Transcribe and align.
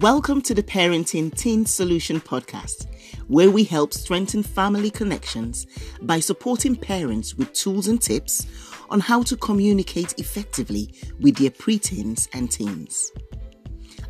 Welcome 0.00 0.42
to 0.42 0.52
the 0.52 0.62
Parenting 0.62 1.34
Teen 1.34 1.64
Solution 1.64 2.20
podcast, 2.20 2.86
where 3.28 3.50
we 3.50 3.64
help 3.64 3.94
strengthen 3.94 4.42
family 4.42 4.90
connections 4.90 5.66
by 6.02 6.20
supporting 6.20 6.76
parents 6.76 7.34
with 7.34 7.54
tools 7.54 7.88
and 7.88 7.98
tips 8.00 8.46
on 8.90 9.00
how 9.00 9.22
to 9.22 9.38
communicate 9.38 10.12
effectively 10.18 10.92
with 11.18 11.36
their 11.36 11.48
preteens 11.48 12.28
and 12.34 12.50
teens. 12.50 13.10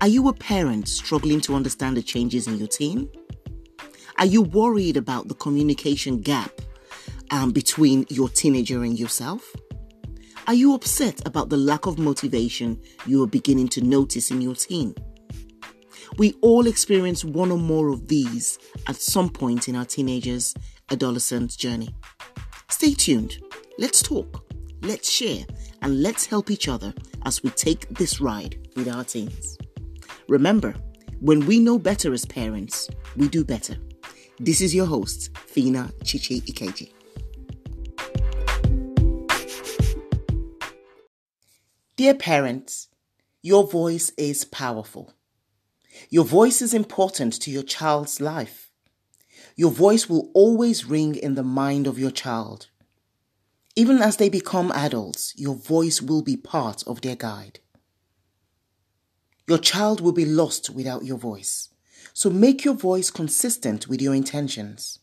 Are 0.00 0.06
you 0.06 0.28
a 0.28 0.32
parent 0.32 0.86
struggling 0.86 1.40
to 1.40 1.56
understand 1.56 1.96
the 1.96 2.02
changes 2.02 2.46
in 2.46 2.58
your 2.58 2.68
teen? 2.68 3.10
Are 4.18 4.26
you 4.26 4.42
worried 4.42 4.96
about 4.96 5.26
the 5.26 5.34
communication 5.34 6.20
gap 6.20 6.60
um, 7.32 7.50
between 7.50 8.06
your 8.08 8.28
teenager 8.28 8.84
and 8.84 8.96
yourself? 8.96 9.52
Are 10.46 10.54
you 10.54 10.74
upset 10.74 11.26
about 11.26 11.48
the 11.48 11.56
lack 11.56 11.86
of 11.86 11.98
motivation 11.98 12.80
you 13.04 13.24
are 13.24 13.28
beginning 13.28 13.66
to 13.70 13.80
notice 13.80 14.30
in 14.30 14.40
your 14.40 14.54
teen? 14.54 14.94
We 16.18 16.34
all 16.40 16.66
experience 16.66 17.24
one 17.24 17.50
or 17.50 17.58
more 17.58 17.88
of 17.88 18.08
these 18.08 18.58
at 18.86 18.96
some 18.96 19.30
point 19.30 19.68
in 19.68 19.76
our 19.76 19.84
teenagers' 19.84 20.54
adolescent 20.90 21.56
journey. 21.56 21.94
Stay 22.68 22.94
tuned. 22.94 23.38
Let's 23.78 24.02
talk, 24.02 24.44
let's 24.82 25.10
share, 25.10 25.44
and 25.80 26.02
let's 26.02 26.26
help 26.26 26.50
each 26.50 26.68
other 26.68 26.92
as 27.24 27.42
we 27.42 27.50
take 27.50 27.88
this 27.88 28.20
ride 28.20 28.68
with 28.76 28.88
our 28.88 29.04
teens. 29.04 29.56
Remember, 30.28 30.74
when 31.20 31.46
we 31.46 31.58
know 31.58 31.78
better 31.78 32.12
as 32.12 32.24
parents, 32.24 32.90
we 33.16 33.28
do 33.28 33.44
better. 33.44 33.76
This 34.38 34.60
is 34.60 34.74
your 34.74 34.86
host, 34.86 35.36
Fina 35.38 35.90
Chichi 36.04 36.40
Ikeji. 36.40 36.92
Dear 41.96 42.14
parents, 42.14 42.88
your 43.42 43.66
voice 43.66 44.10
is 44.16 44.44
powerful. 44.44 45.12
Your 46.10 46.24
voice 46.24 46.62
is 46.62 46.74
important 46.74 47.34
to 47.40 47.50
your 47.50 47.62
child's 47.62 48.20
life. 48.20 48.70
Your 49.56 49.70
voice 49.70 50.08
will 50.08 50.30
always 50.34 50.86
ring 50.86 51.14
in 51.14 51.34
the 51.34 51.42
mind 51.42 51.86
of 51.86 51.98
your 51.98 52.10
child. 52.10 52.68
Even 53.74 53.98
as 53.98 54.16
they 54.16 54.28
become 54.28 54.70
adults, 54.72 55.34
your 55.36 55.54
voice 55.54 56.02
will 56.02 56.22
be 56.22 56.36
part 56.36 56.82
of 56.86 57.00
their 57.00 57.16
guide. 57.16 57.60
Your 59.48 59.58
child 59.58 60.00
will 60.00 60.12
be 60.12 60.24
lost 60.24 60.70
without 60.70 61.04
your 61.04 61.18
voice. 61.18 61.68
So 62.14 62.30
make 62.30 62.64
your 62.64 62.74
voice 62.74 63.10
consistent 63.10 63.88
with 63.88 64.00
your 64.00 64.14
intentions. 64.14 64.98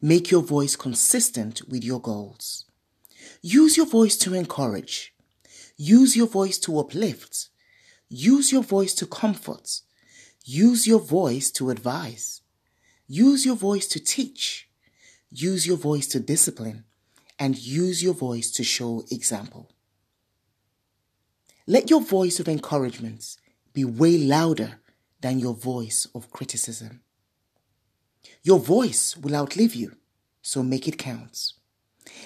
Make 0.00 0.30
your 0.30 0.42
voice 0.42 0.76
consistent 0.76 1.68
with 1.68 1.84
your 1.84 2.00
goals. 2.00 2.64
Use 3.42 3.76
your 3.76 3.86
voice 3.86 4.16
to 4.18 4.34
encourage. 4.34 5.14
Use 5.76 6.16
your 6.16 6.28
voice 6.28 6.58
to 6.58 6.78
uplift. 6.78 7.48
Use 8.08 8.52
your 8.52 8.62
voice 8.62 8.94
to 8.94 9.06
comfort. 9.06 9.80
Use 10.44 10.86
your 10.86 10.98
voice 10.98 11.50
to 11.52 11.70
advise. 11.70 12.40
Use 13.06 13.46
your 13.46 13.56
voice 13.56 13.86
to 13.88 14.00
teach. 14.00 14.68
Use 15.30 15.66
your 15.66 15.76
voice 15.76 16.06
to 16.08 16.20
discipline. 16.20 16.84
And 17.38 17.56
use 17.58 18.02
your 18.02 18.14
voice 18.14 18.50
to 18.52 18.64
show 18.64 19.04
example. 19.10 19.70
Let 21.66 21.90
your 21.90 22.00
voice 22.00 22.40
of 22.40 22.48
encouragement 22.48 23.36
be 23.72 23.84
way 23.84 24.18
louder 24.18 24.80
than 25.20 25.38
your 25.38 25.54
voice 25.54 26.06
of 26.14 26.30
criticism. 26.30 27.00
Your 28.42 28.58
voice 28.58 29.16
will 29.16 29.36
outlive 29.36 29.74
you, 29.74 29.96
so 30.42 30.62
make 30.62 30.88
it 30.88 30.98
count. 30.98 31.52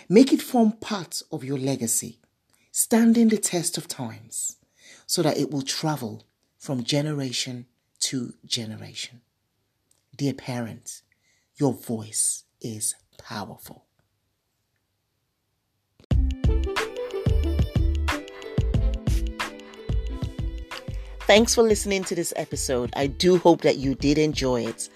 Make 0.08 0.32
it 0.32 0.40
form 0.40 0.72
part 0.72 1.22
of 1.30 1.44
your 1.44 1.58
legacy, 1.58 2.18
standing 2.72 3.28
the 3.28 3.36
test 3.36 3.76
of 3.76 3.86
times, 3.86 4.56
so 5.06 5.22
that 5.22 5.36
it 5.36 5.50
will 5.50 5.62
travel 5.62 6.24
from 6.58 6.82
generation 6.82 7.66
to 8.06 8.34
generation. 8.44 9.20
Dear 10.14 10.32
parents, 10.32 11.02
your 11.56 11.72
voice 11.72 12.44
is 12.60 12.94
powerful. 13.18 13.84
Thanks 21.22 21.56
for 21.56 21.64
listening 21.64 22.04
to 22.04 22.14
this 22.14 22.32
episode. 22.36 22.92
I 22.94 23.08
do 23.08 23.38
hope 23.38 23.62
that 23.62 23.78
you 23.78 23.96
did 23.96 24.18
enjoy 24.18 24.66
it. 24.66 24.88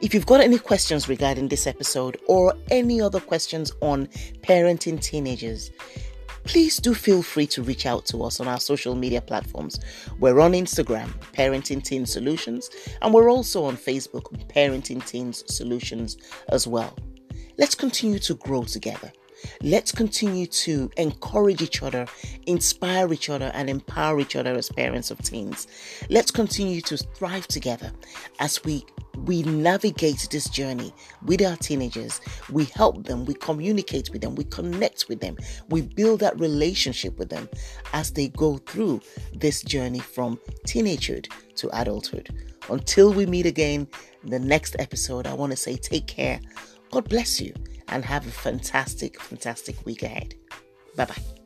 If 0.00 0.14
you've 0.14 0.26
got 0.26 0.40
any 0.40 0.58
questions 0.58 1.08
regarding 1.08 1.48
this 1.48 1.66
episode 1.66 2.20
or 2.28 2.54
any 2.70 3.00
other 3.00 3.18
questions 3.18 3.72
on 3.80 4.06
parenting 4.42 5.02
teenagers, 5.02 5.72
please 6.44 6.78
do 6.78 6.94
feel 6.94 7.22
free 7.22 7.46
to 7.48 7.62
reach 7.62 7.86
out 7.86 8.06
to 8.06 8.22
us 8.24 8.40
on 8.40 8.48
our 8.48 8.60
social 8.60 8.94
media 8.94 9.20
platforms. 9.20 9.80
We're 10.18 10.40
on 10.40 10.52
Instagram, 10.52 11.12
Parenting 11.32 11.82
Teen 11.82 12.06
Solutions, 12.06 12.70
and 13.00 13.12
we're 13.12 13.30
also 13.30 13.64
on 13.64 13.76
Facebook, 13.76 14.24
Parenting 14.48 15.04
Teens 15.06 15.44
Solutions 15.46 16.16
as 16.48 16.66
well. 16.66 16.96
Let's 17.58 17.74
continue 17.74 18.18
to 18.20 18.34
grow 18.34 18.64
together. 18.64 19.12
Let's 19.62 19.92
continue 19.92 20.46
to 20.46 20.90
encourage 20.96 21.62
each 21.62 21.82
other, 21.82 22.06
inspire 22.46 23.12
each 23.12 23.30
other, 23.30 23.50
and 23.54 23.68
empower 23.68 24.20
each 24.20 24.36
other 24.36 24.52
as 24.52 24.68
parents 24.68 25.10
of 25.10 25.18
teens. 25.22 25.66
Let's 26.10 26.30
continue 26.30 26.80
to 26.82 26.96
thrive 26.96 27.46
together 27.48 27.92
as 28.38 28.62
we 28.64 28.84
we 29.24 29.42
navigate 29.42 30.26
this 30.30 30.48
journey 30.48 30.92
with 31.26 31.42
our 31.42 31.56
teenagers. 31.56 32.20
We 32.50 32.64
help 32.64 33.04
them, 33.04 33.24
we 33.24 33.34
communicate 33.34 34.10
with 34.10 34.22
them, 34.22 34.34
we 34.34 34.44
connect 34.44 35.08
with 35.08 35.20
them, 35.20 35.36
we 35.68 35.82
build 35.82 36.20
that 36.20 36.38
relationship 36.40 37.18
with 37.18 37.28
them 37.28 37.48
as 37.92 38.10
they 38.10 38.28
go 38.28 38.56
through 38.58 39.02
this 39.34 39.62
journey 39.62 40.00
from 40.00 40.40
teenagehood 40.66 41.30
to 41.56 41.80
adulthood. 41.80 42.30
Until 42.70 43.12
we 43.12 43.26
meet 43.26 43.46
again, 43.46 43.86
in 44.24 44.30
the 44.30 44.38
next 44.38 44.76
episode, 44.78 45.26
I 45.26 45.34
want 45.34 45.50
to 45.52 45.56
say 45.56 45.76
take 45.76 46.06
care. 46.06 46.40
God 46.92 47.08
bless 47.08 47.40
you 47.40 47.54
and 47.88 48.04
have 48.04 48.26
a 48.26 48.30
fantastic, 48.30 49.18
fantastic 49.20 49.84
week 49.84 50.02
ahead. 50.02 50.34
Bye 50.94 51.06
bye. 51.06 51.41